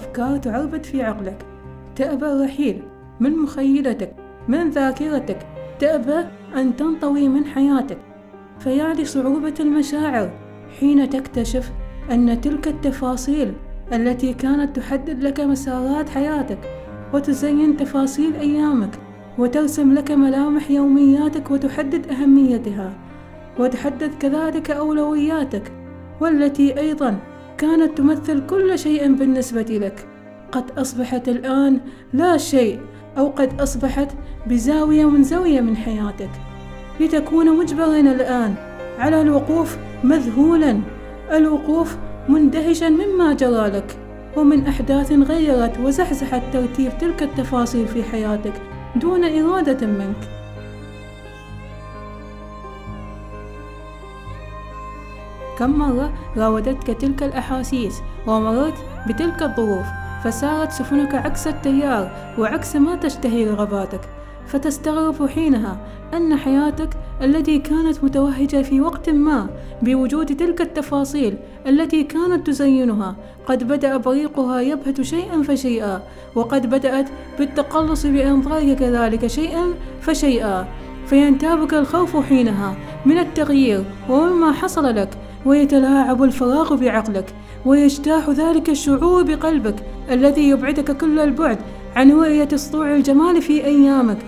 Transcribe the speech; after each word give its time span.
أفكار 0.00 0.36
تعربد 0.36 0.84
في 0.84 1.02
عقلك. 1.02 1.46
تأبى 1.96 2.26
الرحيل 2.26 2.82
من 3.20 3.36
مخيلتك 3.36 4.12
من 4.48 4.70
ذاكرتك. 4.70 5.38
تأبى 5.78 6.24
أن 6.56 6.76
تنطوي 6.76 7.28
من 7.28 7.44
حياتك. 7.44 7.98
فيا 8.58 8.94
لصعوبة 8.94 9.54
المشاعر 9.60 10.30
حين 10.80 11.10
تكتشف 11.10 11.72
أن 12.10 12.40
تلك 12.40 12.68
التفاصيل 12.68 13.52
التي 13.92 14.34
كانت 14.34 14.76
تحدد 14.76 15.22
لك 15.24 15.40
مسارات 15.40 16.08
حياتك 16.08 16.58
وتزين 17.14 17.76
تفاصيل 17.76 18.34
أيامك 18.36 18.98
وترسم 19.38 19.94
لك 19.94 20.10
ملامح 20.10 20.70
يومياتك 20.70 21.50
وتحدد 21.50 22.06
أهميتها 22.06 22.92
وتحدد 23.58 24.14
كذلك 24.14 24.70
أولوياتك 24.70 25.72
والتي 26.20 26.80
أيضا 26.80 27.16
كانت 27.60 27.98
تمثل 27.98 28.46
كل 28.46 28.78
شيء 28.78 29.14
بالنسبة 29.14 29.62
لك. 29.62 30.08
قد 30.52 30.64
أصبحت 30.78 31.28
الآن 31.28 31.80
لا 32.12 32.36
شيء 32.36 32.80
أو 33.18 33.28
قد 33.28 33.60
أصبحت 33.60 34.08
بزاوية 34.46 35.10
من 35.10 35.22
زاوية 35.22 35.60
من 35.60 35.76
حياتك. 35.76 36.30
لتكون 37.00 37.58
مجبرا 37.58 38.00
الآن 38.00 38.54
على 38.98 39.20
الوقوف 39.20 39.78
مذهولا 40.04 40.80
الوقوف 41.32 41.96
مندهشا 42.28 42.88
مما 42.88 43.32
جرى 43.32 43.68
لك 43.68 43.96
ومن 44.36 44.66
أحداث 44.66 45.12
غيرت 45.12 45.78
وزحزحت 45.80 46.42
ترتيب 46.52 46.92
تلك 47.00 47.22
التفاصيل 47.22 47.86
في 47.86 48.02
حياتك 48.02 48.54
دون 48.96 49.24
إرادة 49.24 49.86
منك. 49.86 50.39
كم 55.60 55.70
مرة 55.70 56.12
راودتك 56.36 56.86
تلك 56.86 57.22
الأحاسيس 57.22 58.00
ومررت 58.26 58.74
بتلك 59.08 59.42
الظروف 59.42 59.86
فسارت 60.24 60.72
سفنك 60.72 61.14
عكس 61.14 61.46
التيار 61.46 62.10
وعكس 62.38 62.76
ما 62.76 62.96
تشتهي 62.96 63.44
رغباتك. 63.44 64.00
فتستغرب 64.46 65.26
حينها 65.28 65.76
أن 66.14 66.36
حياتك 66.36 66.88
التي 67.22 67.58
كانت 67.58 68.04
متوهجة 68.04 68.62
في 68.62 68.80
وقت 68.80 69.10
ما 69.10 69.48
بوجود 69.82 70.36
تلك 70.36 70.60
التفاصيل 70.60 71.36
التي 71.66 72.04
كانت 72.04 72.46
تزينها 72.46 73.16
قد 73.46 73.64
بدأ 73.64 73.96
بريقها 73.96 74.60
يبهت 74.60 75.00
شيئا 75.00 75.42
فشيئا 75.42 76.02
وقد 76.34 76.66
بدأت 76.66 77.08
بالتقلص 77.38 78.06
بإنظارك 78.06 78.76
كذلك 78.76 79.26
شيئا 79.26 79.64
فشيئا. 80.00 80.66
فينتابك 81.06 81.74
الخوف 81.74 82.16
حينها 82.16 82.74
من 83.06 83.18
التغيير 83.18 83.84
ومما 84.08 84.52
حصل 84.52 84.96
لك 84.96 85.08
ويتلاعب 85.46 86.22
الفراغ 86.22 86.74
بعقلك 86.74 87.34
ويجتاح 87.66 88.30
ذلك 88.30 88.70
الشعور 88.70 89.22
بقلبك 89.22 89.74
الذي 90.10 90.48
يبعدك 90.48 90.96
كل 90.96 91.18
البعد 91.18 91.58
عن 91.96 92.12
رؤية 92.12 92.48
سطوع 92.54 92.94
الجمال 92.94 93.42
في 93.42 93.64
أيامك. 93.64 94.18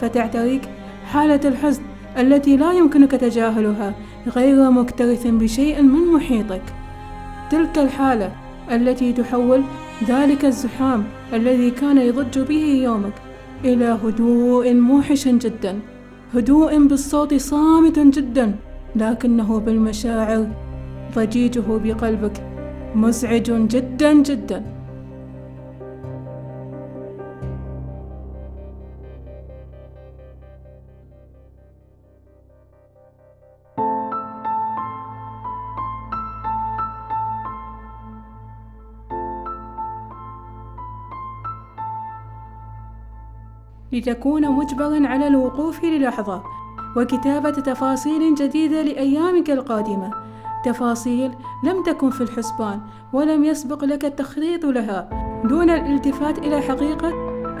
فتعتريك 0.00 0.62
حالة 1.04 1.40
الحزن 1.44 1.82
التي 2.18 2.56
لا 2.56 2.72
يمكنك 2.72 3.10
تجاهلها 3.10 3.94
غير 4.36 4.70
مكترث 4.70 5.26
بشيء 5.26 5.82
من 5.82 6.12
محيطك. 6.12 6.62
تلك 7.50 7.78
الحالة 7.78 8.32
التي 8.70 9.12
تحول 9.12 9.62
ذلك 10.08 10.44
الزحام 10.44 11.04
الذي 11.32 11.70
كان 11.70 11.98
يضج 11.98 12.38
به 12.38 12.80
يومك 12.82 13.14
إلى 13.64 13.98
هدوء 14.04 14.74
موحش 14.74 15.28
جدا 15.28 15.78
هدوء 16.34 16.86
بالصوت 16.86 17.34
صامت 17.34 17.98
جدا. 17.98 18.54
لكنه 18.96 19.60
بالمشاعر 19.60 20.46
ضجيجه 21.14 21.64
بقلبك 21.68 22.32
مزعج 22.94 23.52
جدا 23.52 24.12
جدا. 24.22 24.64
لتكون 43.92 44.52
مجبرا 44.52 45.06
على 45.06 45.26
الوقوف 45.26 45.84
للحظة. 45.84 46.61
وكتابة 46.96 47.50
تفاصيل 47.50 48.34
جديدة 48.34 48.82
لأيامك 48.82 49.50
القادمة. 49.50 50.10
تفاصيل 50.64 51.34
لم 51.64 51.82
تكن 51.82 52.10
في 52.10 52.20
الحسبان 52.20 52.80
ولم 53.12 53.44
يسبق 53.44 53.84
لك 53.84 54.04
التخطيط 54.04 54.64
لها. 54.64 55.08
دون 55.44 55.70
الالتفات 55.70 56.38
إلى 56.38 56.60
حقيقة 56.60 57.08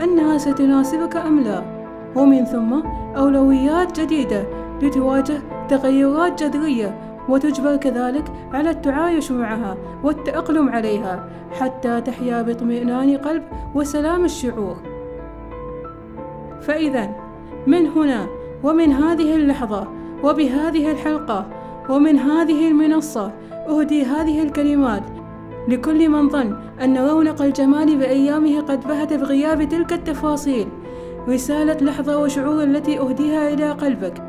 أنها 0.04 0.38
ستناسبك 0.38 1.16
أم 1.16 1.40
لا. 1.40 1.82
ومن 2.16 2.44
ثم 2.44 2.82
أولويات 3.16 4.00
جديدة 4.00 4.46
لتواجه 4.82 5.42
تغيرات 5.68 6.42
جذرية 6.42 7.18
وتجبر 7.28 7.76
كذلك 7.76 8.24
على 8.52 8.70
التعايش 8.70 9.32
معها 9.32 9.76
والتأقلم 10.04 10.68
عليها 10.68 11.28
حتى 11.60 12.00
تحيا 12.00 12.42
باطمئنان 12.42 13.16
قلب 13.16 13.42
وسلام 13.74 14.24
الشعور. 14.24 14.76
فإذا 16.60 17.10
من 17.66 17.86
هنا 17.86 18.26
ومن 18.62 18.92
هذه 18.92 19.36
اللحظة 19.36 19.88
وبهذه 20.24 20.90
الحلقة 20.90 21.46
ومن 21.88 22.18
هذه 22.18 22.68
المنصة 22.68 23.32
أهدي 23.68 24.02
هذه 24.02 24.42
الكلمات 24.42 25.02
لكل 25.68 26.08
من 26.08 26.28
ظن 26.28 26.56
أن 26.82 26.98
رونق 26.98 27.42
الجمال 27.42 27.96
بأيامه 27.96 28.60
قد 28.60 28.88
بهت 28.88 29.12
بغياب 29.12 29.68
تلك 29.68 29.92
التفاصيل. 29.92 30.68
رسالة 31.28 31.76
لحظة 31.76 32.18
وشعور 32.18 32.62
التي 32.62 32.98
أهديها 32.98 33.52
إلى 33.52 33.70
قلبك. 33.70 34.22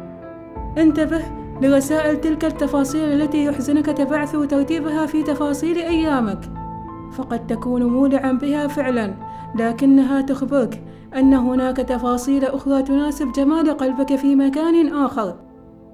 انتبه 0.78 1.22
لرسائل 1.62 2.22
تلك 2.22 2.46
التفاصيل 2.46 3.22
التي 3.22 3.46
يحزنك 3.46 3.86
تبعث 3.86 4.36
ترتيبها 4.36 5.06
في 5.06 5.24
تفاصيل 5.24 5.78
أيامك. 5.78 6.40
فقد 7.12 7.48
تكون 7.48 7.84
مولعا 7.84 8.32
بها 8.32 8.68
فعلا 8.68 9.14
لكنها 9.56 10.22
تخبرك 10.22 10.84
أن 11.16 11.34
هناك 11.34 11.78
تفاصيل 11.78 12.46
أخرى 12.46 12.84
تناسب 12.84 13.32
جمال 13.32 13.78
قلبك 13.78 14.16
في 14.16 14.36
مكان 14.36 14.94
آخر. 14.94 15.36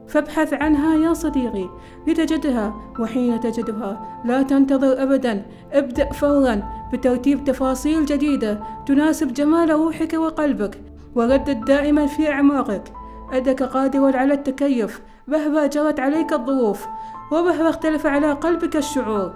فابحث 0.08 0.54
عنها 0.54 0.96
يا 0.96 1.14
صديقي 1.14 1.70
لتجدها 2.08 2.74
وحين 3.00 3.40
تجدها 3.40 4.22
لا 4.26 4.42
تنتظر 4.42 5.04
أبدا. 5.04 5.46
ابدأ 5.72 6.12
فورا 6.12 6.64
بترتيب 6.94 7.44
تفاصيل 7.44 8.06
جديدة 8.06 8.60
تناسب 8.86 9.34
جمال 9.34 9.70
روحك 9.70 10.14
وقلبك 10.14 10.82
وردد 11.16 11.66
دائما 11.66 12.06
في 12.06 12.32
أعماقك. 12.32 12.84
أنك 13.34 13.64
قادر 13.64 14.18
على 14.18 14.34
التكيف 14.34 15.02
مهما 15.28 15.68
جرت 15.68 16.00
عليك 16.00 16.34
الظروف 16.34 16.88
ومهما 17.32 17.70
اختلف 17.70 18.06
على 18.06 18.32
قلبك 18.32 18.76
الشعور. 18.76 19.34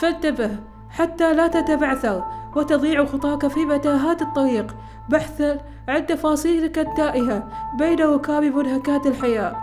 فانتبه 0.00 0.50
حتى 0.90 1.34
لا 1.34 1.46
تتبعثر. 1.46 2.24
وتضيع 2.56 3.04
خطاك 3.04 3.46
في 3.46 3.64
متاهات 3.64 4.22
الطريق. 4.22 4.76
بحثا 5.08 5.58
عن 5.88 6.06
تفاصيلك 6.06 6.78
التائهة 6.78 7.48
بين 7.78 8.00
ركاب 8.00 8.42
منهكات 8.42 9.06
الحياة. 9.06 9.56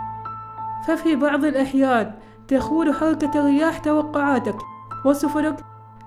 ففي 0.86 1.16
بعض 1.16 1.44
الأحيان 1.44 2.14
تخون 2.48 2.92
حركة 2.92 3.40
الرياح 3.40 3.78
توقعاتك 3.78 4.56
وسفنك 5.04 5.56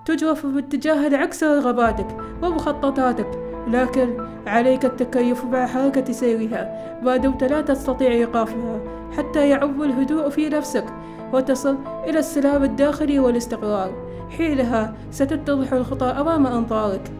تجرف 0.04 0.46
باتجاه 0.46 1.16
عكس 1.16 1.44
رغباتك 1.44 2.16
ومخططاتك. 2.42 3.46
لكن 3.68 4.26
عليك 4.46 4.84
التكيف 4.84 5.44
مع 5.44 5.66
حركة 5.66 6.12
سيرها 6.12 6.98
ما 7.02 7.16
دمت 7.16 7.44
لا 7.44 7.60
تستطيع 7.60 8.10
إيقافها 8.10 8.80
حتى 9.16 9.48
يعم 9.48 9.82
الهدوء 9.82 10.28
في 10.28 10.48
نفسك 10.48 10.84
وتصل 11.32 11.76
إلى 12.04 12.18
السلام 12.18 12.64
الداخلي 12.64 13.18
والاستقرار. 13.18 14.05
حينها 14.30 14.94
ستتضح 15.10 15.72
الخطى 15.72 16.06
أمام 16.06 16.46
أنظارك 16.46 17.12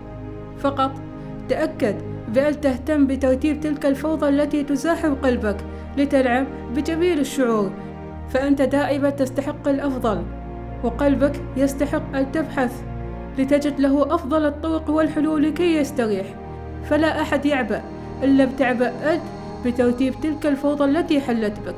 فقط 0.58 0.92
تأكد 1.48 1.96
بأن 2.28 2.60
تهتم 2.60 3.06
بترتيب 3.06 3.60
تلك 3.60 3.86
الفوضى 3.86 4.28
التي 4.28 4.62
تزاحم 4.62 5.14
قلبك 5.14 5.56
لتنعم 5.96 6.46
بجميل 6.74 7.20
الشعور 7.20 7.70
فأنت 8.28 8.62
دائما 8.62 9.10
تستحق 9.10 9.68
الأفضل 9.68 10.22
وقلبك 10.84 11.42
يستحق 11.56 12.16
أن 12.16 12.32
تبحث 12.32 12.82
لتجد 13.38 13.80
له 13.80 14.14
أفضل 14.14 14.44
الطرق 14.46 14.90
والحلول 14.90 15.42
لكي 15.42 15.76
يستريح. 15.76 16.26
فلا 16.84 17.22
أحد 17.22 17.46
يعبأ 17.46 17.82
إن 18.24 18.36
لم 18.36 18.50
تعبأ 18.50 19.14
أنت 19.14 19.22
بترتيب 19.64 20.14
تلك 20.22 20.46
الفوضى 20.46 20.84
التي 20.84 21.20
حلت 21.20 21.60
بك. 21.66 21.76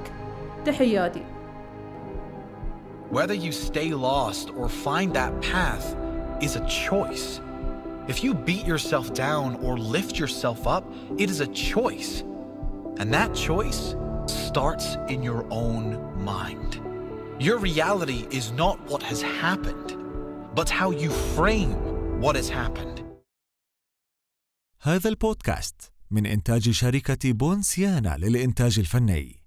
تحياتي. 0.64 1.20
Whether 3.09 3.33
you 3.33 3.51
stay 3.51 3.93
lost 3.93 4.49
or 4.57 4.67
find 4.69 5.13
that 5.13 5.41
path 5.41 5.95
is 6.41 6.55
a 6.55 6.67
choice. 6.67 7.41
If 8.07 8.23
you 8.23 8.33
beat 8.33 8.65
yourself 8.65 9.13
down 9.13 9.55
or 9.63 9.77
lift 9.77 10.19
yourself 10.19 10.67
up, 10.67 10.83
it 11.17 11.29
is 11.29 11.39
a 11.41 11.47
choice. 11.47 12.23
And 12.99 13.13
that 13.13 13.33
choice 13.33 13.95
starts 14.27 14.97
in 15.07 15.23
your 15.23 15.45
own 15.49 15.83
mind. 16.23 16.81
Your 17.39 17.57
reality 17.57 18.27
is 18.31 18.51
not 18.51 18.77
what 18.89 19.03
has 19.03 19.21
happened, 19.21 19.97
but 20.55 20.69
how 20.69 20.91
you 20.91 21.09
frame 21.35 21.73
what 22.21 22.35
has 22.35 22.49
happened. 22.49 23.03
هذا 24.81 25.09
البودكاست 25.09 25.91
من 26.11 26.25
إنتاج 26.25 26.69
شركة 26.69 27.31
بونسيانا 27.31 28.17
للإنتاج 28.17 28.79
الفني 28.79 29.43